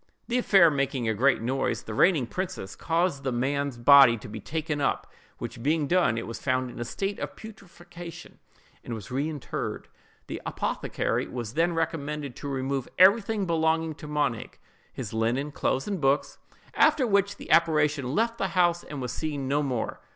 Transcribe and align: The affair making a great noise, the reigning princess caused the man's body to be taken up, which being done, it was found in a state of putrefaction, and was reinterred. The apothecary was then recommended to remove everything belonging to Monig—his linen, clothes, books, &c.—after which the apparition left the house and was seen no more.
The 0.27 0.39
affair 0.39 0.71
making 0.71 1.07
a 1.07 1.13
great 1.13 1.43
noise, 1.43 1.83
the 1.83 1.93
reigning 1.93 2.25
princess 2.25 2.75
caused 2.75 3.21
the 3.21 3.31
man's 3.31 3.77
body 3.77 4.17
to 4.17 4.27
be 4.27 4.39
taken 4.39 4.81
up, 4.81 5.05
which 5.37 5.61
being 5.61 5.85
done, 5.85 6.17
it 6.17 6.25
was 6.25 6.41
found 6.41 6.71
in 6.71 6.79
a 6.79 6.83
state 6.85 7.19
of 7.19 7.35
putrefaction, 7.35 8.39
and 8.83 8.95
was 8.95 9.11
reinterred. 9.11 9.89
The 10.25 10.41
apothecary 10.43 11.27
was 11.27 11.53
then 11.53 11.73
recommended 11.75 12.35
to 12.37 12.49
remove 12.49 12.87
everything 12.97 13.45
belonging 13.45 13.93
to 13.97 14.07
Monig—his 14.07 15.13
linen, 15.13 15.51
clothes, 15.51 15.87
books, 15.87 16.39
&c.—after 16.73 17.05
which 17.05 17.35
the 17.37 17.51
apparition 17.51 18.15
left 18.15 18.39
the 18.39 18.47
house 18.57 18.83
and 18.83 19.03
was 19.03 19.11
seen 19.13 19.47
no 19.47 19.61
more. 19.61 20.01